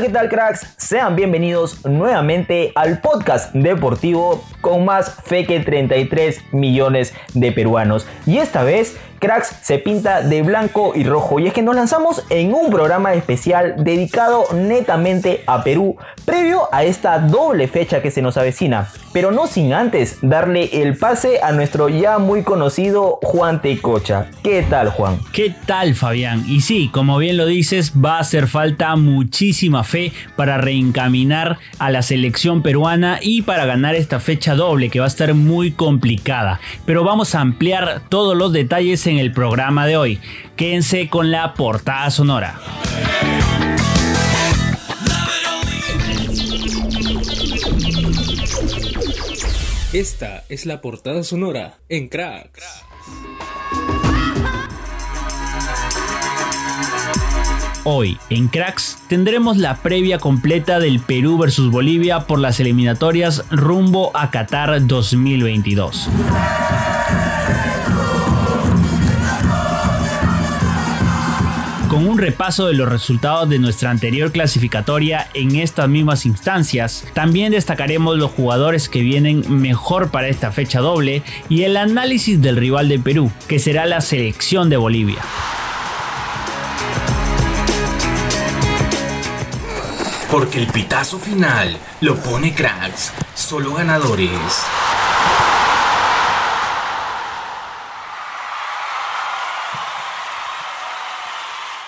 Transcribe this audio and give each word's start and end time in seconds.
¿Qué 0.00 0.10
tal 0.10 0.28
cracks? 0.28 0.74
Sean 0.76 1.16
bienvenidos 1.16 1.84
nuevamente 1.84 2.70
al 2.76 3.00
podcast 3.00 3.52
deportivo 3.52 4.44
con 4.60 4.84
más 4.84 5.12
fe 5.24 5.44
que 5.44 5.58
33 5.58 6.52
millones 6.52 7.14
de 7.34 7.50
peruanos. 7.50 8.06
Y 8.24 8.38
esta 8.38 8.62
vez 8.62 8.96
Cracks 9.18 9.54
se 9.62 9.78
pinta 9.78 10.22
de 10.22 10.42
blanco 10.42 10.92
y 10.94 11.04
rojo 11.04 11.40
y 11.40 11.48
es 11.48 11.52
que 11.52 11.62
nos 11.62 11.74
lanzamos 11.74 12.24
en 12.30 12.54
un 12.54 12.70
programa 12.70 13.14
especial 13.14 13.74
dedicado 13.78 14.44
netamente 14.54 15.42
a 15.46 15.64
Perú 15.64 15.96
previo 16.24 16.68
a 16.72 16.84
esta 16.84 17.18
doble 17.18 17.68
fecha 17.68 18.02
que 18.02 18.10
se 18.10 18.22
nos 18.22 18.36
avecina, 18.36 18.88
pero 19.12 19.30
no 19.30 19.46
sin 19.46 19.72
antes 19.72 20.18
darle 20.22 20.82
el 20.82 20.96
pase 20.96 21.40
a 21.42 21.52
nuestro 21.52 21.88
ya 21.88 22.18
muy 22.18 22.42
conocido 22.42 23.18
Juan 23.22 23.60
Tecocha. 23.62 24.26
¿Qué 24.42 24.64
tal 24.68 24.90
Juan? 24.90 25.18
¿Qué 25.32 25.54
tal 25.66 25.94
Fabián? 25.94 26.44
Y 26.46 26.60
sí, 26.60 26.90
como 26.92 27.18
bien 27.18 27.36
lo 27.36 27.46
dices, 27.46 27.94
va 27.94 28.18
a 28.18 28.20
hacer 28.20 28.46
falta 28.46 28.94
muchísima 28.96 29.84
fe 29.84 30.12
para 30.36 30.58
reencaminar 30.58 31.58
a 31.78 31.90
la 31.90 32.02
selección 32.02 32.62
peruana 32.62 33.18
y 33.20 33.42
para 33.42 33.64
ganar 33.64 33.94
esta 33.94 34.20
fecha 34.20 34.54
doble 34.54 34.90
que 34.90 35.00
va 35.00 35.06
a 35.06 35.08
estar 35.08 35.32
muy 35.34 35.72
complicada, 35.72 36.60
pero 36.84 37.04
vamos 37.04 37.34
a 37.34 37.40
ampliar 37.40 38.02
todos 38.08 38.36
los 38.36 38.52
detalles 38.52 39.07
en 39.08 39.18
el 39.18 39.32
programa 39.32 39.86
de 39.86 39.96
hoy. 39.96 40.20
Quédense 40.56 41.08
con 41.08 41.30
la 41.30 41.54
portada 41.54 42.10
sonora. 42.10 42.60
Esta 49.92 50.44
es 50.48 50.66
la 50.66 50.80
portada 50.80 51.24
sonora 51.24 51.78
en 51.88 52.08
Cracks. 52.08 52.84
Hoy 57.84 58.18
en 58.28 58.48
Cracks 58.48 58.98
tendremos 59.08 59.56
la 59.56 59.76
previa 59.76 60.18
completa 60.18 60.78
del 60.78 61.00
Perú 61.00 61.38
versus 61.38 61.70
Bolivia 61.70 62.26
por 62.26 62.38
las 62.38 62.60
eliminatorias 62.60 63.46
rumbo 63.50 64.14
a 64.14 64.30
Qatar 64.30 64.86
2022. 64.86 66.08
Con 71.98 72.06
un 72.06 72.18
repaso 72.18 72.68
de 72.68 72.74
los 72.74 72.88
resultados 72.88 73.48
de 73.48 73.58
nuestra 73.58 73.90
anterior 73.90 74.30
clasificatoria 74.30 75.26
en 75.34 75.56
estas 75.56 75.88
mismas 75.88 76.26
instancias, 76.26 77.04
también 77.12 77.50
destacaremos 77.50 78.16
los 78.16 78.30
jugadores 78.30 78.88
que 78.88 79.00
vienen 79.00 79.42
mejor 79.60 80.12
para 80.12 80.28
esta 80.28 80.52
fecha 80.52 80.78
doble 80.78 81.24
y 81.48 81.64
el 81.64 81.76
análisis 81.76 82.40
del 82.40 82.56
rival 82.56 82.88
de 82.88 83.00
Perú, 83.00 83.32
que 83.48 83.58
será 83.58 83.84
la 83.84 84.00
selección 84.00 84.70
de 84.70 84.76
Bolivia. 84.76 85.18
Porque 90.30 90.60
el 90.60 90.68
pitazo 90.68 91.18
final 91.18 91.76
lo 92.00 92.14
pone 92.14 92.54
cracks, 92.54 93.12
solo 93.34 93.74
ganadores. 93.74 94.30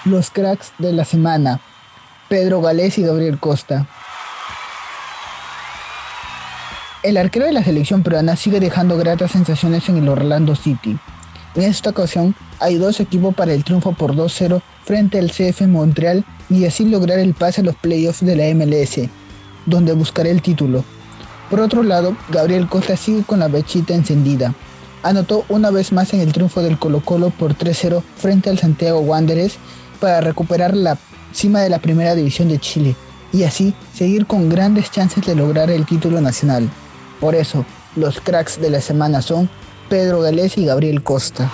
Los 0.06 0.30
cracks 0.30 0.72
de 0.78 0.94
la 0.94 1.04
semana. 1.04 1.60
Pedro 2.30 2.62
Galés 2.62 2.96
y 2.96 3.02
Gabriel 3.02 3.38
Costa. 3.38 3.86
El 7.02 7.18
arquero 7.18 7.44
de 7.44 7.52
la 7.52 7.62
selección 7.62 8.02
peruana 8.02 8.34
sigue 8.34 8.60
dejando 8.60 8.96
gratas 8.96 9.32
sensaciones 9.32 9.90
en 9.90 9.98
el 9.98 10.08
Orlando 10.08 10.56
City. 10.56 10.98
En 11.54 11.64
esta 11.64 11.90
ocasión 11.90 12.34
hay 12.60 12.76
dos 12.76 12.98
equipos 13.00 13.34
para 13.34 13.52
el 13.52 13.62
triunfo 13.62 13.92
por 13.92 14.14
2-0 14.14 14.62
frente 14.84 15.18
al 15.18 15.32
CF 15.32 15.66
Montreal 15.66 16.24
y 16.48 16.64
así 16.64 16.86
lograr 16.86 17.18
el 17.18 17.34
pase 17.34 17.60
a 17.60 17.64
los 17.64 17.76
playoffs 17.76 18.24
de 18.24 18.36
la 18.36 18.54
MLS, 18.54 19.06
donde 19.66 19.92
buscará 19.92 20.30
el 20.30 20.40
título. 20.40 20.82
Por 21.50 21.60
otro 21.60 21.82
lado, 21.82 22.16
Gabriel 22.30 22.68
Costa 22.68 22.96
sigue 22.96 23.22
con 23.22 23.40
la 23.40 23.48
bechita 23.48 23.92
encendida. 23.92 24.54
Anotó 25.02 25.44
una 25.50 25.70
vez 25.70 25.92
más 25.92 26.14
en 26.14 26.20
el 26.20 26.32
triunfo 26.32 26.62
del 26.62 26.78
Colo 26.78 27.00
Colo 27.00 27.30
por 27.30 27.54
3-0 27.54 28.02
frente 28.16 28.48
al 28.48 28.58
Santiago 28.58 29.00
Wanderers 29.00 29.58
para 30.00 30.20
recuperar 30.20 30.76
la 30.76 30.98
cima 31.32 31.60
de 31.60 31.70
la 31.70 31.78
primera 31.78 32.14
división 32.14 32.48
de 32.48 32.58
Chile 32.58 32.96
y 33.32 33.44
así 33.44 33.74
seguir 33.94 34.26
con 34.26 34.48
grandes 34.48 34.90
chances 34.90 35.24
de 35.24 35.34
lograr 35.34 35.70
el 35.70 35.86
título 35.86 36.20
nacional. 36.20 36.68
Por 37.20 37.34
eso, 37.34 37.64
los 37.96 38.20
cracks 38.20 38.60
de 38.60 38.70
la 38.70 38.80
semana 38.80 39.22
son 39.22 39.48
Pedro 39.88 40.20
Galés 40.20 40.58
y 40.58 40.64
Gabriel 40.64 41.02
Costa. 41.02 41.50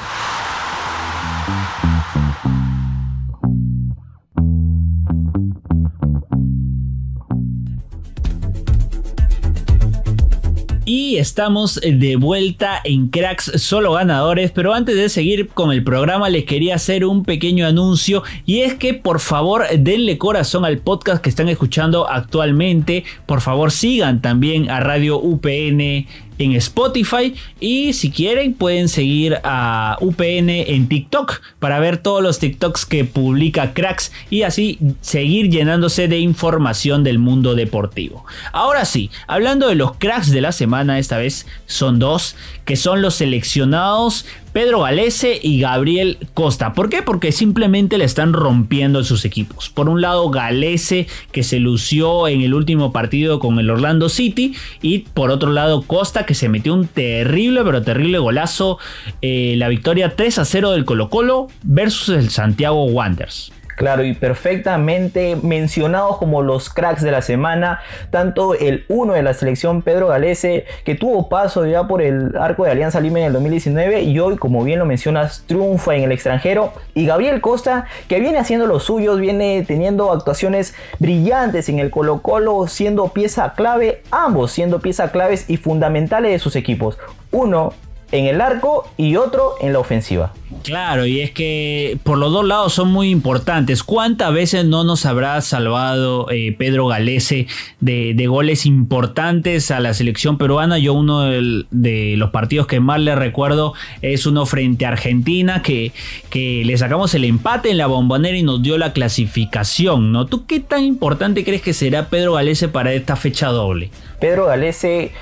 Y 10.89 11.17
estamos 11.17 11.81
de 11.83 12.15
vuelta 12.15 12.81
en 12.85 13.09
Cracks 13.09 13.61
Solo 13.61 13.95
Ganadores, 13.95 14.53
pero 14.53 14.73
antes 14.73 14.95
de 14.95 15.09
seguir 15.09 15.49
con 15.49 15.73
el 15.73 15.83
programa 15.83 16.31
les 16.31 16.45
quería 16.45 16.77
hacer 16.77 17.05
un 17.05 17.25
pequeño 17.25 17.67
anuncio 17.67 18.23
y 18.45 18.61
es 18.61 18.75
que 18.75 18.95
por 18.95 19.19
favor 19.19 19.65
denle 19.77 20.17
corazón 20.17 20.65
al 20.65 20.79
podcast 20.79 21.21
que 21.21 21.29
están 21.29 21.49
escuchando 21.49 22.09
actualmente, 22.09 23.03
por 23.27 23.41
favor 23.41 23.73
sigan 23.73 24.23
también 24.23 24.71
a 24.71 24.79
Radio 24.79 25.19
UPN 25.19 26.07
en 26.39 26.53
Spotify 26.53 27.35
y 27.61 27.93
si 27.93 28.11
quieren 28.11 28.55
pueden 28.55 28.89
seguir 28.89 29.39
a 29.45 29.97
UPN 30.01 30.51
en 30.51 30.89
TikTok 30.89 31.41
para 31.59 31.81
ver 31.81 31.99
todos 31.99 32.23
los 32.23 32.39
TikToks 32.39 32.87
que 32.87 33.05
publica 33.05 33.75
Cracks 33.75 34.13
y 34.31 34.43
así 34.43 34.79
seguir 35.01 35.51
llenándose 35.51 36.09
de 36.09 36.19
información 36.19 37.05
del 37.05 37.19
mundo 37.19 37.55
deportivo. 37.55 38.25
Ahora 38.53 38.85
sí, 38.85 39.11
hablando 39.27 39.69
de 39.69 39.75
los 39.75 39.97
cracks 39.97 40.31
de 40.31 40.41
la 40.41 40.53
semana, 40.53 40.99
esta 40.99 41.19
vez 41.19 41.47
son 41.67 41.99
dos, 41.99 42.37
que 42.65 42.77
son 42.77 43.03
los 43.03 43.17
seleccionados 43.17 44.27
Pedro 44.57 44.81
Galese 44.81 45.39
y 45.43 45.61
Gabriel 45.61 46.17
Costa. 46.33 46.73
¿Por 46.73 46.89
qué? 46.89 47.03
Porque 47.03 47.31
simplemente 47.31 47.99
le 47.99 48.07
están 48.07 48.33
rompiendo 48.33 49.05
sus 49.05 49.27
equipos. 49.27 49.69
Por 49.69 49.91
un 49.91 50.01
lado, 50.01 50.31
Galese, 50.31 51.09
que 51.31 51.43
se 51.43 51.59
lució 51.59 52.27
en 52.27 52.41
el 52.41 52.55
último 52.55 52.91
partido 52.91 53.39
con 53.39 53.59
el 53.59 53.69
Orlando 53.69 54.09
City. 54.09 54.55
Y 54.81 55.01
por 55.01 55.31
otro 55.31 55.53
lado, 55.53 55.83
Costa, 55.83 56.25
que 56.25 56.33
se 56.33 56.49
metió 56.49 56.73
un 56.73 56.87
terrible, 56.87 57.65
pero 57.65 57.83
terrible 57.83 58.19
golazo. 58.19 58.79
Eh, 59.21 59.57
la 59.59 59.69
victoria 59.69 60.17
3 60.17 60.39
a 60.39 60.47
0 60.47 60.71
del 60.71 60.87
Colo 60.87 61.11
Colo 61.11 61.49
versus 61.63 62.17
el 62.17 62.31
Santiago 62.31 62.87
Wanderers. 62.87 63.53
Claro, 63.77 64.05
y 64.05 64.15
perfectamente 64.15 65.37
mencionados 65.37 66.17
como 66.17 66.41
los 66.41 66.71
cracks 66.71 67.03
de 67.03 67.11
la 67.11 67.21
semana, 67.21 67.81
tanto 68.11 68.55
el 68.55 68.87
uno 68.89 69.13
de 69.13 69.23
la 69.23 69.35
selección 69.35 69.83
Pedro 69.83 70.09
Galese, 70.09 70.65
que 70.85 70.95
tuvo 70.95 71.29
paso 71.29 71.67
ya 71.67 71.87
por 71.87 72.01
el 72.01 72.35
arco 72.39 72.65
de 72.65 72.71
Alianza 72.71 73.01
Lima 73.01 73.19
en 73.19 73.27
el 73.27 73.33
2019 73.35 74.01
y 74.01 74.19
hoy, 74.19 74.39
como 74.39 74.65
bien 74.65 74.79
lo 74.79 74.87
mencionas, 74.87 75.45
triunfa 75.47 75.95
en 75.95 76.05
el 76.05 76.13
extranjero, 76.13 76.73
y 76.95 77.05
Gabriel 77.05 77.43
Costa, 77.43 77.85
que 78.09 78.19
viene 78.19 78.39
haciendo 78.39 78.67
los 78.67 78.85
suyos, 78.85 79.21
viene 79.21 79.63
teniendo 79.69 80.11
actuaciones 80.11 80.75
brillantes 80.99 81.69
en 81.69 81.79
el 81.79 81.91
Colo 81.91 82.23
Colo, 82.23 82.69
siendo 82.69 83.09
pieza 83.09 83.53
clave, 83.53 84.03
ambos 84.11 84.53
siendo 84.53 84.81
pieza 84.81 85.13
claves 85.13 85.51
y 85.51 85.59
fundamentales 85.59 86.33
de 86.33 86.39
sus 86.39 86.57
equipos. 86.57 86.99
Uno 87.31 87.75
en 88.13 88.27
el 88.27 88.41
arco 88.41 88.89
y 88.97 89.17
otro 89.17 89.55
en 89.61 89.73
la 89.73 89.81
ofensiva. 89.81 90.33
Claro, 90.63 91.07
y 91.07 91.21
es 91.21 91.33
que 91.33 91.99
por 92.05 92.19
los 92.19 92.33
dos 92.33 92.45
lados 92.45 92.73
son 92.73 92.93
muy 92.93 93.11
importantes. 93.11 93.83
¿Cuántas 93.83 94.33
veces 94.33 94.65
no 94.65 94.85
nos 94.85 95.05
habrá 95.05 95.41
salvado 95.41 96.31
eh, 96.31 96.55
Pedro 96.57 96.87
Galese 96.87 97.47
de, 97.81 98.27
goles 98.27 98.67
importantes 98.67 99.71
a 99.71 99.81
la 99.81 99.93
selección 99.93 100.39
peruana? 100.39 100.79
Yo 100.79 100.95
uno 100.95 101.23
de, 101.23 102.15
los 102.17 102.31
partidos 102.31 102.67
que 102.67 102.81
más 102.81 103.01
le 103.01 103.15
recuerdo 103.15 103.75
es 104.03 104.27
uno 104.27 104.47
frente 104.47 104.87
a 104.87 104.91
Argentina, 104.91 105.63
que, 105.63 105.93
que 106.31 106.63
le 106.65 106.77
sacamos 106.79 107.15
el 107.15 107.25
empate 107.25 107.71
en 107.71 107.79
la 107.79 107.87
bombonera 107.87 108.37
y 108.37 108.43
nos 108.43 108.63
dio 108.63 108.79
la 108.79 108.93
clasificación, 108.93 110.13
¿no? 110.13 110.27
¿Tú 110.27 110.47
qué 110.47 110.61
tan 110.61 110.85
importante 110.85 111.45
crees 111.45 111.63
que 111.63 111.73
será 111.73 112.09
Pedro 112.09 112.35
Galese 112.35 112.69
para 112.69 112.93
esta 112.93 113.17
fecha 113.17 113.49
doble? 113.49 113.91
Pedro 114.21 114.47
Galese 114.47 115.13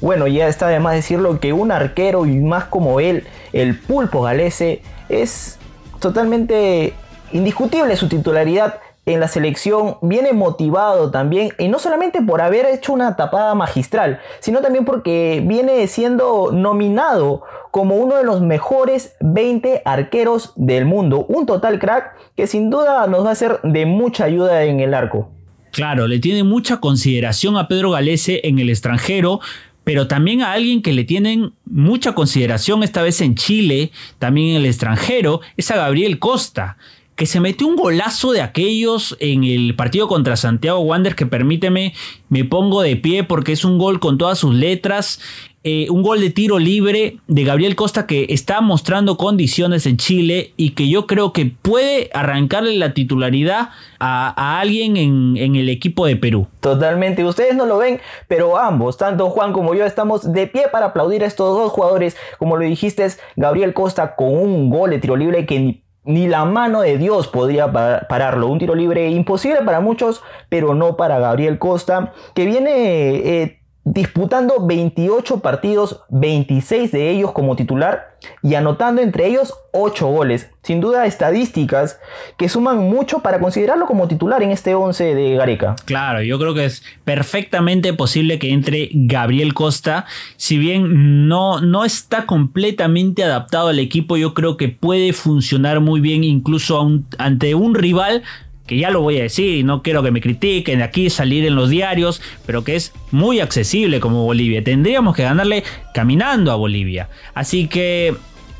bueno, 0.00 0.26
ya 0.26 0.48
está 0.48 0.68
de 0.68 0.80
más 0.80 0.94
decirlo 0.94 1.40
que 1.40 1.52
un 1.52 1.72
arquero 1.72 2.26
y 2.26 2.38
más 2.38 2.64
como 2.64 3.00
él, 3.00 3.26
el 3.52 3.78
pulpo 3.78 4.22
galese, 4.22 4.82
es 5.08 5.58
totalmente 6.00 6.94
indiscutible 7.32 7.96
su 7.96 8.08
titularidad 8.08 8.80
en 9.06 9.20
la 9.20 9.28
selección 9.28 9.96
viene 10.02 10.32
motivado 10.32 11.10
también, 11.10 11.52
y 11.58 11.68
no 11.68 11.78
solamente 11.78 12.22
por 12.22 12.40
haber 12.40 12.66
hecho 12.66 12.92
una 12.92 13.16
tapada 13.16 13.54
magistral, 13.54 14.20
sino 14.40 14.60
también 14.60 14.84
porque 14.84 15.42
viene 15.44 15.86
siendo 15.86 16.50
nominado 16.52 17.42
como 17.70 17.96
uno 17.96 18.16
de 18.16 18.24
los 18.24 18.40
mejores 18.40 19.16
20 19.20 19.82
arqueros 19.84 20.52
del 20.56 20.84
mundo. 20.84 21.24
Un 21.28 21.46
total 21.46 21.78
crack 21.78 22.14
que 22.36 22.46
sin 22.46 22.70
duda 22.70 23.06
nos 23.06 23.24
va 23.24 23.30
a 23.30 23.34
ser 23.34 23.60
de 23.62 23.86
mucha 23.86 24.24
ayuda 24.24 24.64
en 24.64 24.80
el 24.80 24.94
arco. 24.94 25.30
Claro, 25.72 26.08
le 26.08 26.18
tiene 26.18 26.42
mucha 26.42 26.78
consideración 26.78 27.56
a 27.56 27.68
Pedro 27.68 27.92
Galese 27.92 28.40
en 28.44 28.58
el 28.58 28.70
extranjero, 28.70 29.40
pero 29.90 30.06
también 30.06 30.40
a 30.40 30.52
alguien 30.52 30.82
que 30.82 30.92
le 30.92 31.02
tienen 31.02 31.52
mucha 31.64 32.14
consideración 32.14 32.84
esta 32.84 33.02
vez 33.02 33.20
en 33.22 33.34
Chile, 33.34 33.90
también 34.20 34.50
en 34.50 34.56
el 34.58 34.66
extranjero, 34.66 35.40
es 35.56 35.68
a 35.72 35.76
Gabriel 35.78 36.20
Costa 36.20 36.76
que 37.16 37.26
se 37.26 37.40
metió 37.40 37.66
un 37.66 37.74
golazo 37.74 38.30
de 38.30 38.40
aquellos 38.40 39.16
en 39.18 39.42
el 39.42 39.74
partido 39.74 40.06
contra 40.06 40.36
Santiago 40.36 40.78
Wander 40.78 41.16
que 41.16 41.26
permíteme, 41.26 41.92
me 42.28 42.44
pongo 42.44 42.82
de 42.82 42.94
pie 42.94 43.24
porque 43.24 43.50
es 43.50 43.64
un 43.64 43.78
gol 43.78 43.98
con 43.98 44.16
todas 44.16 44.38
sus 44.38 44.54
letras. 44.54 45.20
Eh, 45.62 45.88
un 45.90 46.02
gol 46.02 46.20
de 46.20 46.30
tiro 46.30 46.58
libre 46.58 47.18
de 47.26 47.44
Gabriel 47.44 47.76
Costa 47.76 48.06
que 48.06 48.26
está 48.30 48.62
mostrando 48.62 49.18
condiciones 49.18 49.84
en 49.84 49.98
Chile 49.98 50.54
y 50.56 50.70
que 50.70 50.88
yo 50.88 51.06
creo 51.06 51.34
que 51.34 51.52
puede 51.60 52.08
arrancarle 52.14 52.78
la 52.78 52.94
titularidad 52.94 53.68
a, 53.98 54.58
alguien 54.58 54.96
en, 54.96 55.56
el 55.56 55.68
equipo 55.68 56.06
de 56.06 56.16
Perú. 56.16 56.46
Totalmente, 56.60 57.22
ustedes 57.26 57.54
no 57.54 57.66
lo 57.66 57.76
ven, 57.76 58.00
pero 58.26 58.56
ambos, 58.56 58.96
tanto 58.96 59.28
Juan 59.28 59.52
como 59.52 59.74
yo, 59.74 59.84
estamos 59.84 60.32
de 60.32 60.46
pie 60.46 60.68
para 60.72 60.86
aplaudir 60.86 61.24
a 61.24 61.26
estos 61.26 61.54
dos 61.54 61.70
jugadores. 61.72 62.16
Como 62.38 62.56
lo 62.56 62.64
dijiste, 62.64 63.06
Gabriel 63.36 63.74
Costa 63.74 64.16
con 64.16 64.34
un 64.34 64.70
gol 64.70 64.88
de 64.88 64.98
tiro 64.98 65.16
libre 65.16 65.44
que 65.44 65.82
ni 66.04 66.26
la 66.26 66.46
mano 66.46 66.80
de 66.80 66.96
Dios 66.96 67.28
podría 67.28 67.70
pararlo. 67.70 68.48
Un 68.48 68.58
tiro 68.58 68.74
libre 68.74 69.10
imposible 69.10 69.60
para 69.62 69.80
muchos, 69.80 70.22
pero 70.48 70.74
no 70.74 70.96
para 70.96 71.18
Gabriel 71.18 71.58
Costa, 71.58 72.12
que 72.34 72.46
viene 72.46 73.42
eh, 73.42 73.59
disputando 73.90 74.66
28 74.66 75.40
partidos, 75.40 76.00
26 76.10 76.92
de 76.92 77.10
ellos 77.10 77.32
como 77.32 77.56
titular 77.56 78.16
y 78.42 78.54
anotando 78.54 79.02
entre 79.02 79.26
ellos 79.26 79.54
8 79.72 80.06
goles. 80.06 80.50
Sin 80.62 80.80
duda 80.80 81.06
estadísticas 81.06 81.98
que 82.36 82.48
suman 82.48 82.78
mucho 82.78 83.20
para 83.20 83.40
considerarlo 83.40 83.86
como 83.86 84.06
titular 84.06 84.42
en 84.42 84.50
este 84.50 84.74
11 84.74 85.14
de 85.14 85.34
Gareca. 85.34 85.74
Claro, 85.86 86.22
yo 86.22 86.38
creo 86.38 86.54
que 86.54 86.66
es 86.66 86.84
perfectamente 87.04 87.92
posible 87.92 88.38
que 88.38 88.52
entre 88.52 88.90
Gabriel 88.92 89.54
Costa. 89.54 90.06
Si 90.36 90.58
bien 90.58 91.28
no, 91.28 91.60
no 91.60 91.84
está 91.84 92.26
completamente 92.26 93.24
adaptado 93.24 93.68
al 93.68 93.78
equipo, 93.78 94.16
yo 94.16 94.34
creo 94.34 94.56
que 94.56 94.68
puede 94.68 95.12
funcionar 95.12 95.80
muy 95.80 96.00
bien 96.00 96.22
incluso 96.22 96.88
ante 97.18 97.54
un 97.54 97.74
rival 97.74 98.22
que 98.70 98.78
ya 98.78 98.90
lo 98.92 99.00
voy 99.00 99.18
a 99.18 99.24
decir, 99.24 99.64
no 99.64 99.82
quiero 99.82 100.00
que 100.04 100.12
me 100.12 100.20
critiquen 100.20 100.78
de 100.78 100.84
aquí 100.84 101.10
salir 101.10 101.44
en 101.44 101.56
los 101.56 101.70
diarios, 101.70 102.22
pero 102.46 102.62
que 102.62 102.76
es 102.76 102.92
muy 103.10 103.40
accesible 103.40 103.98
como 103.98 104.22
Bolivia. 104.22 104.62
Tendríamos 104.62 105.16
que 105.16 105.24
ganarle 105.24 105.64
caminando 105.92 106.52
a 106.52 106.54
Bolivia. 106.54 107.08
Así 107.34 107.66
que 107.66 108.14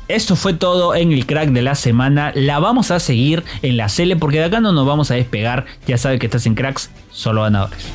esto 0.09 0.35
fue 0.35 0.53
todo 0.53 0.95
en 0.95 1.13
el 1.13 1.25
crack 1.25 1.51
de 1.51 1.61
la 1.61 1.75
semana. 1.75 2.33
La 2.35 2.59
vamos 2.59 2.91
a 2.91 2.99
seguir 2.99 3.45
en 3.61 3.77
la 3.77 3.87
Cele 3.87 4.17
porque 4.17 4.39
de 4.39 4.43
acá 4.43 4.59
no 4.59 4.73
nos 4.73 4.85
vamos 4.85 5.11
a 5.11 5.13
despegar. 5.13 5.65
Ya 5.87 5.97
sabes 5.97 6.19
que 6.19 6.25
estás 6.25 6.45
en 6.45 6.55
cracks, 6.55 6.91
solo 7.09 7.43
ganadores. 7.43 7.87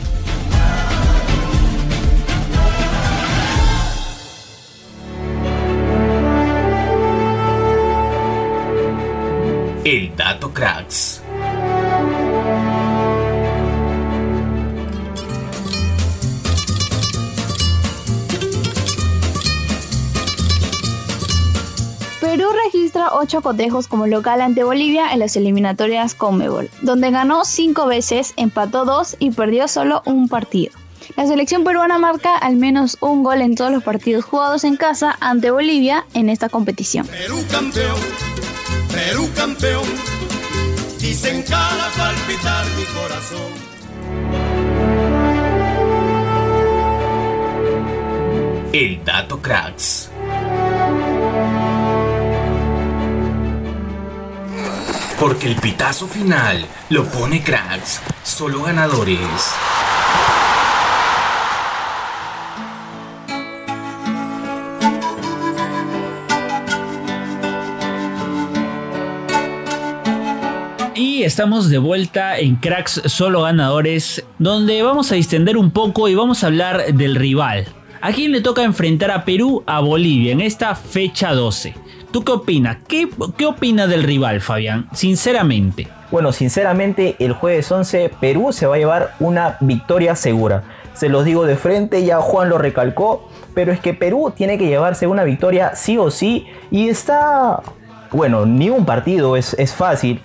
El 9.85 10.17
dato 10.17 10.51
cracks. 10.55 11.26
8 23.17 23.41
cotejos 23.41 23.89
como 23.89 24.07
local 24.07 24.43
ante 24.43 24.63
Bolivia 24.63 25.11
en 25.13 25.21
las 25.21 25.37
eliminatorias 25.37 26.15
Conmebol, 26.15 26.69
donde 26.83 27.11
ganó 27.11 27.47
5 27.47 27.87
veces, 27.87 28.35
empató 28.37 28.85
2 28.85 29.17
y 29.19 29.31
perdió 29.31 29.69
solo 29.69 30.03
un 30.05 30.29
partido. 30.29 30.73
La 31.17 31.27
selección 31.27 31.65
peruana 31.65 31.99
marca 31.99 32.37
al 32.37 32.57
menos 32.57 32.99
un 33.01 33.23
gol 33.23 33.41
en 33.41 33.55
todos 33.55 33.73
los 33.73 33.83
partidos 33.83 34.25
jugados 34.25 34.65
en 34.65 34.77
casa 34.77 35.17
ante 35.21 35.51
Bolivia 35.51 36.05
en 36.13 36.29
esta 36.29 36.51
competición. 36.51 37.07
Perú 37.07 37.43
campeón, 37.51 38.01
Perú 38.93 39.31
campeón, 39.35 39.85
dicen 41.01 41.43
cada 41.49 41.89
palpitar 41.97 42.67
mi 42.77 42.85
corazón. 42.85 43.77
El 48.75 49.03
dato 49.07 49.41
cracks. 49.41 50.11
Porque 55.19 55.49
el 55.49 55.57
pitazo 55.57 56.07
final 56.07 56.67
lo 56.91 57.07
pone 57.07 57.43
cracks, 57.43 58.03
solo 58.23 58.63
ganadores. 58.63 59.55
Y 70.95 71.23
estamos 71.23 71.71
de 71.71 71.79
vuelta 71.79 72.39
en 72.39 72.57
Cracks 72.57 73.01
Solo 73.07 73.43
Ganadores, 73.43 74.23
donde 74.39 74.83
vamos 74.83 75.13
a 75.13 75.15
distender 75.15 75.57
un 75.57 75.71
poco 75.71 76.09
y 76.09 76.15
vamos 76.15 76.45
a 76.45 76.49
hablar 76.49 76.95
del 76.95 77.17
rival. 77.17 77.67
¿A 78.03 78.13
quién 78.13 78.33
le 78.33 78.43
toca 78.43 78.65
enfrentar 78.65 79.11
a 79.11 79.25
Perú 79.25 79.65
a 79.67 79.81
Bolivia 79.81 80.33
en 80.33 80.43
esta 80.43 80.75
fecha 80.75 81.33
12? 81.33 81.86
¿Tú 82.11 82.25
qué 82.25 82.33
opinas? 82.33 82.79
¿Qué, 82.89 83.09
¿Qué 83.37 83.47
opinas 83.47 83.89
del 83.89 84.03
rival, 84.03 84.41
Fabián? 84.41 84.89
Sinceramente. 84.93 85.89
Bueno, 86.11 86.33
sinceramente, 86.33 87.17
el 87.19 87.33
jueves 87.33 87.71
11 87.71 88.13
Perú 88.21 88.53
se 88.53 88.67
va 88.67 88.77
a 88.77 88.79
llevar 88.79 89.15
una 89.19 89.57
victoria 89.61 90.15
segura. 90.15 90.63
Se 90.95 91.09
los 91.09 91.25
digo 91.25 91.45
de 91.45 91.57
frente, 91.57 92.05
ya 92.05 92.21
Juan 92.21 92.49
lo 92.49 92.59
recalcó, 92.59 93.29
pero 93.55 93.73
es 93.73 93.81
que 93.81 93.93
Perú 93.93 94.33
tiene 94.35 94.57
que 94.57 94.67
llevarse 94.67 95.07
una 95.07 95.25
victoria 95.25 95.75
sí 95.75 95.99
o 95.99 96.11
sí 96.11 96.47
y 96.71 96.89
está... 96.89 97.61
Bueno, 98.13 98.47
ni 98.47 98.71
un 98.71 98.87
partido 98.87 99.37
es, 99.37 99.55
es 99.55 99.75
fácil. 99.75 100.23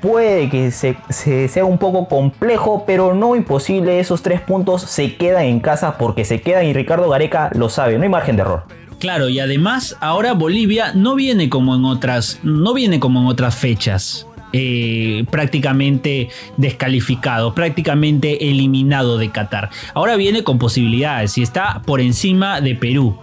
Puede 0.00 0.50
que 0.50 0.70
se, 0.70 0.96
sea 1.10 1.64
un 1.64 1.78
poco 1.78 2.08
complejo, 2.08 2.84
pero 2.86 3.14
no 3.14 3.36
imposible. 3.36 4.00
Esos 4.00 4.22
tres 4.22 4.40
puntos 4.40 4.82
se 4.82 5.16
quedan 5.16 5.44
en 5.44 5.60
casa 5.60 5.96
porque 5.96 6.24
se 6.24 6.40
quedan 6.40 6.64
y 6.64 6.72
Ricardo 6.72 7.08
Gareca 7.08 7.50
lo 7.54 7.68
sabe, 7.68 7.96
no 7.96 8.02
hay 8.02 8.08
margen 8.08 8.36
de 8.36 8.42
error. 8.42 8.64
Claro, 9.04 9.28
y 9.28 9.38
además 9.38 9.98
ahora 10.00 10.32
Bolivia 10.32 10.92
no 10.94 11.14
viene 11.14 11.50
como 11.50 11.74
en 11.74 11.84
otras, 11.84 12.40
no 12.42 12.72
viene 12.72 13.00
como 13.00 13.20
en 13.20 13.26
otras 13.26 13.54
fechas. 13.54 14.26
Eh, 14.54 15.26
prácticamente 15.30 16.30
descalificado, 16.56 17.54
prácticamente 17.54 18.48
eliminado 18.48 19.18
de 19.18 19.30
Qatar. 19.30 19.68
Ahora 19.92 20.16
viene 20.16 20.42
con 20.42 20.58
posibilidades 20.58 21.36
y 21.36 21.42
está 21.42 21.82
por 21.84 22.00
encima 22.00 22.62
de 22.62 22.76
Perú 22.76 23.18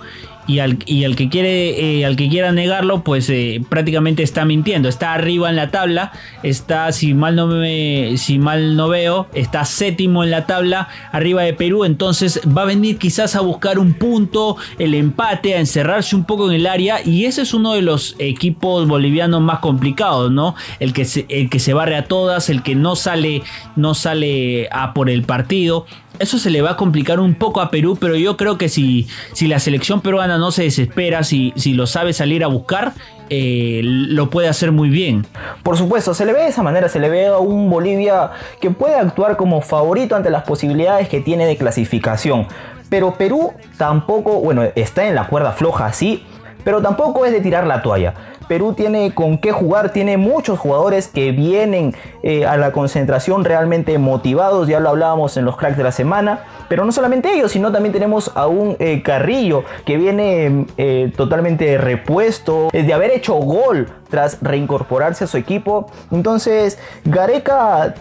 y 0.47 0.59
al, 0.59 0.77
que 0.77 1.29
quiere 1.29 1.99
eh, 1.99 2.05
al 2.05 2.15
que 2.15 2.29
quiera 2.29 2.51
negarlo 2.51 3.03
pues 3.03 3.29
eh, 3.29 3.61
prácticamente 3.69 4.23
está 4.23 4.45
mintiendo. 4.45 4.89
Está 4.89 5.13
arriba 5.13 5.49
en 5.49 5.55
la 5.55 5.71
tabla 5.71 6.11
está 6.43 6.91
si 6.91 7.13
mal 7.13 7.35
no 7.35 7.47
me 7.47 8.17
si 8.17 8.39
mal 8.39 8.75
no 8.75 8.89
veo 8.89 9.27
está 9.33 9.65
séptimo 9.65 10.23
en 10.23 10.31
la 10.31 10.45
tabla 10.45 10.87
arriba 11.11 11.43
de 11.43 11.53
Perú. 11.53 11.85
Entonces 11.85 12.41
va 12.55 12.63
a 12.63 12.65
venir 12.65 12.97
quizás 12.97 13.35
a 13.35 13.41
buscar 13.41 13.79
un 13.79 13.93
punto 13.93 14.57
el 14.79 14.93
empate 14.93 15.55
a 15.55 15.59
encerrarse 15.59 16.15
un 16.15 16.25
poco 16.25 16.49
en 16.49 16.55
el 16.55 16.67
área 16.67 17.05
y 17.05 17.25
ese 17.25 17.43
es 17.43 17.53
uno 17.53 17.73
de 17.73 17.81
los 17.81 18.15
equipos 18.19 18.87
bolivianos 18.87 19.41
más 19.41 19.59
complicados 19.59 20.31
no 20.31 20.55
el 20.79 20.93
que 20.93 21.05
se, 21.05 21.25
el 21.29 21.49
que 21.49 21.59
se 21.59 21.73
barre 21.73 21.95
a 21.95 22.05
todas 22.05 22.49
el 22.49 22.63
que 22.63 22.75
no 22.75 22.95
sale 22.95 23.43
no 23.75 23.93
sale 23.93 24.67
a 24.71 24.93
por 24.93 25.09
el 25.09 25.23
partido. 25.23 25.85
Eso 26.19 26.37
se 26.37 26.51
le 26.51 26.61
va 26.61 26.71
a 26.71 26.77
complicar 26.77 27.19
un 27.19 27.33
poco 27.33 27.61
a 27.61 27.71
Perú, 27.71 27.97
pero 27.99 28.15
yo 28.15 28.37
creo 28.37 28.57
que 28.57 28.69
si, 28.69 29.07
si 29.33 29.47
la 29.47 29.59
selección 29.59 30.01
peruana 30.01 30.30
no 30.37 30.51
se 30.51 30.63
desespera, 30.63 31.23
si, 31.23 31.53
si 31.55 31.73
lo 31.73 31.87
sabe 31.87 32.13
salir 32.13 32.43
a 32.43 32.47
buscar, 32.47 32.93
eh, 33.29 33.81
lo 33.83 34.29
puede 34.29 34.49
hacer 34.49 34.71
muy 34.71 34.89
bien. 34.89 35.25
Por 35.63 35.77
supuesto, 35.77 36.13
se 36.13 36.25
le 36.25 36.33
ve 36.33 36.41
de 36.41 36.49
esa 36.49 36.63
manera, 36.63 36.89
se 36.89 36.99
le 36.99 37.09
ve 37.09 37.27
a 37.27 37.37
un 37.37 37.69
Bolivia 37.69 38.31
que 38.59 38.71
puede 38.71 38.95
actuar 38.95 39.37
como 39.37 39.61
favorito 39.61 40.15
ante 40.15 40.29
las 40.29 40.43
posibilidades 40.43 41.07
que 41.07 41.21
tiene 41.21 41.45
de 41.45 41.55
clasificación. 41.55 42.47
Pero 42.89 43.13
Perú 43.13 43.53
tampoco, 43.77 44.41
bueno, 44.41 44.63
está 44.75 45.07
en 45.07 45.15
la 45.15 45.27
cuerda 45.27 45.53
floja, 45.53 45.93
sí, 45.93 46.25
pero 46.63 46.81
tampoco 46.81 47.25
es 47.25 47.31
de 47.31 47.41
tirar 47.41 47.67
la 47.67 47.81
toalla. 47.81 48.13
Perú 48.51 48.73
tiene 48.73 49.13
con 49.13 49.37
qué 49.37 49.53
jugar, 49.53 49.93
tiene 49.93 50.17
muchos 50.17 50.59
jugadores 50.59 51.07
que 51.07 51.31
vienen 51.31 51.95
eh, 52.21 52.45
a 52.45 52.57
la 52.57 52.73
concentración 52.73 53.45
realmente 53.45 53.97
motivados, 53.97 54.67
ya 54.67 54.81
lo 54.81 54.89
hablábamos 54.89 55.37
en 55.37 55.45
los 55.45 55.55
cracks 55.55 55.77
de 55.77 55.83
la 55.83 55.93
semana, 55.93 56.41
pero 56.67 56.83
no 56.83 56.91
solamente 56.91 57.33
ellos, 57.33 57.53
sino 57.53 57.71
también 57.71 57.93
tenemos 57.93 58.29
a 58.35 58.47
un 58.47 58.75
eh, 58.79 59.03
Carrillo 59.03 59.63
que 59.85 59.95
viene 59.95 60.65
eh, 60.75 61.13
totalmente 61.15 61.77
repuesto, 61.77 62.67
de 62.73 62.93
haber 62.93 63.11
hecho 63.11 63.35
gol 63.35 63.87
tras 64.09 64.37
reincorporarse 64.41 65.23
a 65.23 65.27
su 65.27 65.37
equipo. 65.37 65.89
Entonces, 66.11 66.77
Gareca 67.05 67.93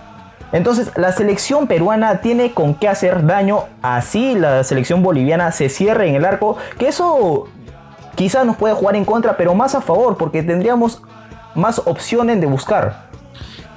Entonces 0.50 0.90
la 0.96 1.12
selección 1.12 1.68
peruana 1.68 2.22
tiene 2.22 2.54
con 2.54 2.74
qué 2.74 2.88
hacer 2.88 3.24
daño, 3.24 3.66
así 3.82 4.34
la 4.34 4.64
selección 4.64 5.04
boliviana 5.04 5.52
se 5.52 5.68
cierre 5.68 6.08
en 6.08 6.16
el 6.16 6.24
arco, 6.24 6.56
que 6.76 6.88
eso 6.88 7.46
quizás 8.20 8.44
nos 8.44 8.58
puede 8.58 8.74
jugar 8.74 8.96
en 8.96 9.06
contra, 9.06 9.34
pero 9.34 9.54
más 9.54 9.74
a 9.74 9.80
favor, 9.80 10.18
porque 10.18 10.42
tendríamos 10.42 11.00
más 11.54 11.78
opciones 11.86 12.38
de 12.38 12.46
buscar. 12.46 13.04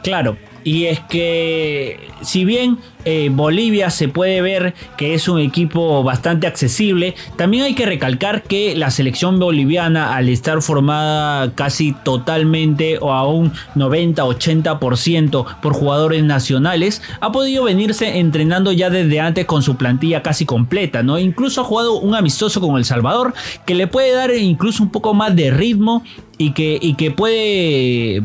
Claro, 0.01 0.35
y 0.63 0.85
es 0.85 0.99
que 1.01 1.99
si 2.21 2.45
bien 2.45 2.77
eh, 3.05 3.29
Bolivia 3.31 3.89
se 3.89 4.07
puede 4.07 4.41
ver 4.41 4.73
que 4.97 5.13
es 5.13 5.27
un 5.27 5.39
equipo 5.39 6.03
bastante 6.03 6.47
accesible, 6.47 7.15
también 7.35 7.63
hay 7.63 7.75
que 7.75 7.85
recalcar 7.85 8.43
que 8.43 8.75
la 8.75 8.91
selección 8.91 9.39
boliviana 9.39 10.15
al 10.15 10.29
estar 10.29 10.61
formada 10.61 11.53
casi 11.53 11.93
totalmente 12.03 12.97
o 12.99 13.11
a 13.11 13.27
un 13.27 13.51
90-80% 13.75 15.59
por 15.61 15.73
jugadores 15.73 16.23
nacionales, 16.23 17.01
ha 17.19 17.31
podido 17.31 17.65
venirse 17.65 18.19
entrenando 18.19 18.71
ya 18.71 18.89
desde 18.89 19.19
antes 19.19 19.45
con 19.45 19.63
su 19.63 19.75
plantilla 19.75 20.23
casi 20.23 20.45
completa, 20.45 21.03
¿no? 21.03 21.19
Incluso 21.19 21.61
ha 21.61 21.65
jugado 21.65 21.99
un 21.99 22.15
amistoso 22.15 22.61
con 22.61 22.77
El 22.77 22.85
Salvador 22.85 23.33
que 23.65 23.75
le 23.75 23.87
puede 23.87 24.13
dar 24.13 24.33
incluso 24.33 24.83
un 24.83 24.91
poco 24.91 25.13
más 25.13 25.35
de 25.35 25.51
ritmo 25.51 26.03
y 26.37 26.51
que, 26.51 26.77
y 26.81 26.95
que 26.95 27.11
puede 27.11 28.23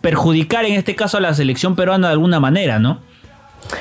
perjudicar 0.00 0.64
en 0.64 0.74
este 0.74 0.94
caso 0.96 1.18
a 1.18 1.20
la 1.20 1.34
selección 1.34 1.76
peruana 1.76 2.08
de 2.08 2.12
alguna 2.14 2.40
manera, 2.40 2.78
¿no? 2.78 3.00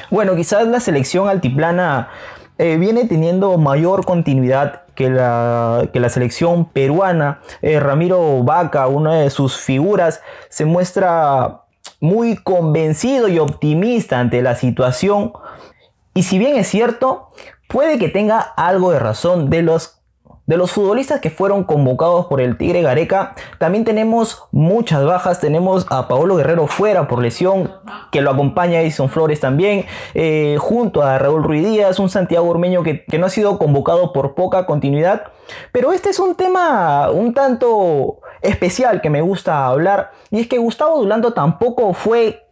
Bueno, 0.09 0.35
quizás 0.35 0.67
la 0.67 0.79
selección 0.79 1.29
altiplana 1.29 2.09
eh, 2.57 2.77
viene 2.77 3.05
teniendo 3.05 3.57
mayor 3.57 4.05
continuidad 4.05 4.81
que 4.95 5.09
la, 5.09 5.89
que 5.93 5.99
la 5.99 6.09
selección 6.09 6.65
peruana. 6.65 7.41
Eh, 7.61 7.79
Ramiro 7.79 8.43
Vaca, 8.43 8.87
una 8.87 9.15
de 9.15 9.29
sus 9.29 9.57
figuras, 9.57 10.21
se 10.49 10.65
muestra 10.65 11.61
muy 11.99 12.35
convencido 12.35 13.27
y 13.27 13.39
optimista 13.39 14.19
ante 14.19 14.41
la 14.41 14.55
situación. 14.55 15.33
Y 16.13 16.23
si 16.23 16.39
bien 16.39 16.57
es 16.57 16.67
cierto, 16.67 17.29
puede 17.67 17.99
que 17.99 18.09
tenga 18.09 18.39
algo 18.39 18.91
de 18.91 18.99
razón 18.99 19.49
de 19.49 19.61
los 19.61 19.96
de 20.47 20.55
los 20.55 20.71
futbolistas 20.71 21.19
que 21.19 21.29
fueron 21.29 21.65
convocados 21.65 22.27
por 22.27 22.39
el 22.39 22.57
Tigre 22.57 22.81
Gareca, 22.81 23.35
también 23.59 23.83
tenemos 23.83 24.45
muchas 24.51 25.03
bajas. 25.03 25.41
Tenemos 25.41 25.85
a 25.89 26.07
Paolo 26.07 26.37
Guerrero 26.37 26.67
fuera 26.67 27.07
por 27.09 27.21
lesión, 27.21 27.69
que 28.11 28.21
lo 28.21 28.31
acompaña 28.31 28.79
Edison 28.79 29.09
Flores 29.09 29.41
también, 29.41 29.85
eh, 30.13 30.55
junto 30.57 31.03
a 31.03 31.19
Raúl 31.19 31.43
Ruiz 31.43 31.67
Díaz, 31.67 31.99
un 31.99 32.09
Santiago 32.09 32.47
Urmeño 32.47 32.81
que, 32.81 33.05
no 33.17 33.25
ha 33.25 33.29
sido 33.29 33.59
convocado 33.59 34.13
por 34.13 34.35
poca 34.35 34.65
continuidad. 34.65 35.23
Pero 35.73 35.91
este 35.91 36.09
es 36.09 36.19
un 36.19 36.35
tema 36.35 37.09
un 37.11 37.33
tanto 37.33 38.19
especial 38.41 39.01
que 39.01 39.09
me 39.09 39.21
gusta 39.21 39.67
hablar, 39.67 40.11
y 40.31 40.39
es 40.39 40.47
que 40.47 40.59
Gustavo 40.59 40.97
Dulando 40.97 41.33
tampoco 41.33 41.93
fue 41.93 42.47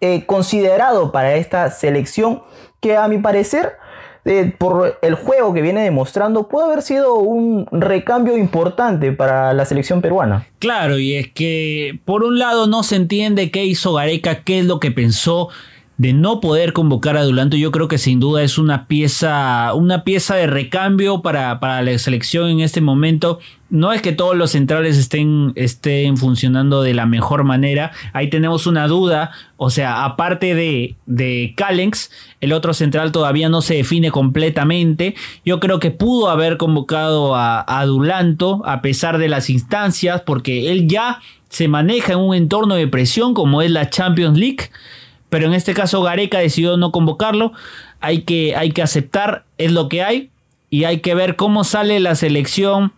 eh, 0.00 0.26
considerado 0.26 1.10
para 1.10 1.34
esta 1.34 1.70
selección, 1.72 2.42
que 2.80 2.96
a 2.96 3.08
mi 3.08 3.18
parecer 3.18 3.78
eh, 4.26 4.52
por 4.58 4.98
el 5.02 5.14
juego 5.14 5.54
que 5.54 5.62
viene 5.62 5.82
demostrando, 5.82 6.48
puede 6.48 6.66
haber 6.66 6.82
sido 6.82 7.14
un 7.14 7.66
recambio 7.70 8.36
importante 8.36 9.12
para 9.12 9.52
la 9.52 9.64
selección 9.64 10.02
peruana. 10.02 10.48
Claro, 10.58 10.98
y 10.98 11.14
es 11.14 11.28
que 11.28 12.00
por 12.04 12.24
un 12.24 12.38
lado 12.38 12.66
no 12.66 12.82
se 12.82 12.96
entiende 12.96 13.52
qué 13.52 13.64
hizo 13.64 13.94
Gareca, 13.94 14.42
qué 14.42 14.58
es 14.58 14.64
lo 14.64 14.80
que 14.80 14.90
pensó 14.90 15.48
de 15.98 16.12
no 16.12 16.40
poder 16.40 16.72
convocar 16.72 17.16
a 17.16 17.22
Dulanto, 17.22 17.56
yo 17.56 17.70
creo 17.70 17.88
que 17.88 17.98
sin 17.98 18.20
duda 18.20 18.42
es 18.42 18.58
una 18.58 18.86
pieza, 18.86 19.72
una 19.74 20.04
pieza 20.04 20.34
de 20.34 20.46
recambio 20.46 21.22
para, 21.22 21.58
para, 21.60 21.80
la 21.82 21.96
selección 21.98 22.50
en 22.50 22.60
este 22.60 22.80
momento. 22.80 23.38
No 23.68 23.92
es 23.92 24.00
que 24.00 24.12
todos 24.12 24.36
los 24.36 24.52
centrales 24.52 24.96
estén, 24.96 25.52
estén 25.56 26.16
funcionando 26.16 26.82
de 26.82 26.94
la 26.94 27.06
mejor 27.06 27.42
manera. 27.42 27.92
Ahí 28.12 28.30
tenemos 28.30 28.66
una 28.66 28.86
duda. 28.86 29.32
O 29.56 29.70
sea, 29.70 30.04
aparte 30.04 30.54
de, 30.54 30.94
de 31.06 31.54
Calenx, 31.56 32.10
el 32.40 32.52
otro 32.52 32.74
central 32.74 33.10
todavía 33.10 33.48
no 33.48 33.62
se 33.62 33.74
define 33.74 34.10
completamente. 34.10 35.16
Yo 35.44 35.58
creo 35.58 35.80
que 35.80 35.90
pudo 35.90 36.30
haber 36.30 36.58
convocado 36.58 37.34
a, 37.34 37.64
a 37.66 37.84
Dulanto 37.86 38.62
a 38.66 38.82
pesar 38.82 39.18
de 39.18 39.28
las 39.28 39.50
instancias, 39.50 40.20
porque 40.22 40.70
él 40.70 40.86
ya 40.86 41.20
se 41.48 41.66
maneja 41.66 42.12
en 42.12 42.20
un 42.20 42.34
entorno 42.34 42.76
de 42.76 42.86
presión 42.86 43.34
como 43.34 43.62
es 43.62 43.70
la 43.70 43.90
Champions 43.90 44.38
League 44.38 44.70
pero 45.28 45.46
en 45.46 45.54
este 45.54 45.74
caso 45.74 46.02
Gareca 46.02 46.38
decidió 46.38 46.76
no 46.76 46.92
convocarlo. 46.92 47.52
Hay 48.00 48.22
que, 48.22 48.54
hay 48.56 48.70
que 48.70 48.82
aceptar, 48.82 49.44
es 49.58 49.72
lo 49.72 49.88
que 49.88 50.02
hay, 50.02 50.30
y 50.70 50.84
hay 50.84 51.00
que 51.00 51.14
ver 51.14 51.36
cómo 51.36 51.64
sale 51.64 52.00
la 52.00 52.14
selección 52.14 52.92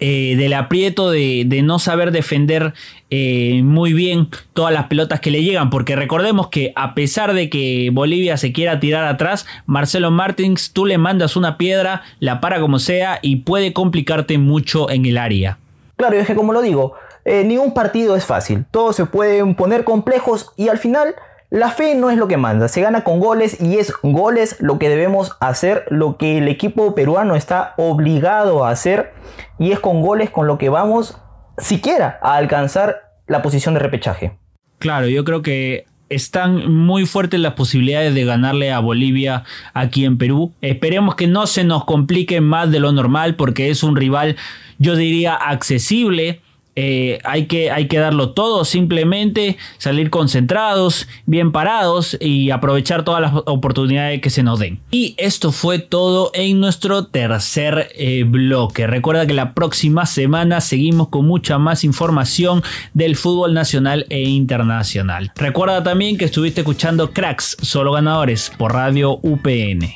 eh, 0.00 0.34
del 0.36 0.54
aprieto 0.54 1.10
de, 1.10 1.60
no 1.64 1.78
saber 1.78 2.12
defender 2.12 2.74
eh, 3.10 3.60
muy 3.62 3.92
bien 3.92 4.28
todas 4.52 4.72
las 4.72 4.86
pelotas 4.86 5.20
que 5.20 5.30
le 5.30 5.42
llegan, 5.42 5.70
porque 5.70 5.96
recordemos 5.96 6.48
que 6.48 6.72
a 6.76 6.94
pesar 6.94 7.34
de 7.34 7.50
que 7.50 7.90
Bolivia 7.92 8.36
se 8.36 8.52
quiera 8.52 8.80
tirar 8.80 9.04
atrás, 9.04 9.46
Marcelo 9.66 10.10
Martins, 10.10 10.72
tú 10.72 10.86
le 10.86 10.98
mandas 10.98 11.36
una 11.36 11.58
piedra, 11.58 12.02
la 12.20 12.40
para 12.40 12.60
como 12.60 12.78
sea 12.78 13.18
y 13.22 13.36
puede 13.36 13.72
complicarte 13.72 14.38
mucho 14.38 14.90
en 14.90 15.06
el 15.06 15.18
área. 15.18 15.58
Claro, 15.96 16.16
es 16.16 16.26
que 16.26 16.34
como 16.34 16.52
lo 16.52 16.62
digo, 16.62 16.94
eh, 17.24 17.44
ningún 17.44 17.74
partido 17.74 18.16
es 18.16 18.24
fácil, 18.24 18.64
todos 18.70 18.96
se 18.96 19.06
pueden 19.06 19.54
poner 19.54 19.84
complejos 19.84 20.50
y 20.56 20.68
al 20.68 20.78
final 20.78 21.14
la 21.52 21.70
fe 21.70 21.94
no 21.94 22.08
es 22.08 22.16
lo 22.16 22.28
que 22.28 22.38
manda, 22.38 22.66
se 22.66 22.80
gana 22.80 23.04
con 23.04 23.20
goles 23.20 23.60
y 23.60 23.76
es 23.76 23.92
goles 24.02 24.56
lo 24.60 24.78
que 24.78 24.88
debemos 24.88 25.32
hacer, 25.38 25.84
lo 25.90 26.16
que 26.16 26.38
el 26.38 26.48
equipo 26.48 26.94
peruano 26.94 27.36
está 27.36 27.74
obligado 27.76 28.64
a 28.64 28.70
hacer 28.70 29.12
y 29.58 29.70
es 29.70 29.78
con 29.78 30.00
goles 30.00 30.30
con 30.30 30.46
lo 30.46 30.56
que 30.56 30.70
vamos 30.70 31.18
siquiera 31.58 32.18
a 32.22 32.36
alcanzar 32.36 33.02
la 33.26 33.42
posición 33.42 33.74
de 33.74 33.80
repechaje. 33.80 34.38
Claro, 34.78 35.08
yo 35.08 35.24
creo 35.24 35.42
que 35.42 35.84
están 36.08 36.72
muy 36.72 37.04
fuertes 37.04 37.38
las 37.38 37.52
posibilidades 37.52 38.14
de 38.14 38.24
ganarle 38.24 38.72
a 38.72 38.78
Bolivia 38.78 39.44
aquí 39.74 40.06
en 40.06 40.16
Perú. 40.16 40.54
Esperemos 40.62 41.16
que 41.16 41.26
no 41.26 41.46
se 41.46 41.64
nos 41.64 41.84
complique 41.84 42.40
más 42.40 42.70
de 42.70 42.80
lo 42.80 42.92
normal 42.92 43.36
porque 43.36 43.68
es 43.68 43.82
un 43.82 43.96
rival, 43.96 44.36
yo 44.78 44.96
diría, 44.96 45.34
accesible 45.34 46.40
eh, 46.74 47.18
hay, 47.24 47.46
que, 47.46 47.70
hay 47.70 47.86
que 47.86 47.98
darlo 47.98 48.30
todo, 48.30 48.64
simplemente 48.64 49.58
salir 49.78 50.10
concentrados, 50.10 51.06
bien 51.26 51.52
parados 51.52 52.16
y 52.20 52.50
aprovechar 52.50 53.04
todas 53.04 53.20
las 53.20 53.32
oportunidades 53.46 54.20
que 54.20 54.30
se 54.30 54.42
nos 54.42 54.58
den. 54.58 54.80
Y 54.90 55.14
esto 55.18 55.52
fue 55.52 55.78
todo 55.78 56.30
en 56.34 56.60
nuestro 56.60 57.06
tercer 57.06 57.88
eh, 57.94 58.24
bloque. 58.26 58.86
Recuerda 58.86 59.26
que 59.26 59.34
la 59.34 59.52
próxima 59.54 60.06
semana 60.06 60.60
seguimos 60.60 61.08
con 61.08 61.26
mucha 61.26 61.58
más 61.58 61.84
información 61.84 62.62
del 62.94 63.16
fútbol 63.16 63.52
nacional 63.52 64.06
e 64.08 64.22
internacional. 64.22 65.32
Recuerda 65.36 65.82
también 65.82 66.16
que 66.16 66.24
estuviste 66.24 66.62
escuchando 66.62 67.12
Cracks, 67.12 67.56
solo 67.60 67.92
ganadores 67.92 68.50
por 68.56 68.72
Radio 68.72 69.18
UPN. 69.22 69.94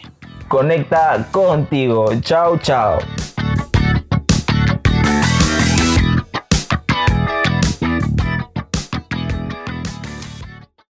Conecta 0.48 1.26
contigo. 1.32 2.10
Chao, 2.20 2.58
chao. 2.58 2.98